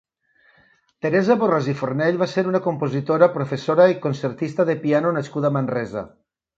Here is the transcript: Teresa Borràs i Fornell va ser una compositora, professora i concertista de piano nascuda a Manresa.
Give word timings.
Teresa 1.05 1.35
Borràs 1.43 1.69
i 1.75 1.75
Fornell 1.83 2.17
va 2.23 2.29
ser 2.33 2.45
una 2.53 2.63
compositora, 2.69 3.31
professora 3.39 3.89
i 3.95 4.01
concertista 4.09 4.71
de 4.73 4.81
piano 4.89 5.17
nascuda 5.21 5.55
a 5.55 5.59
Manresa. 5.63 6.09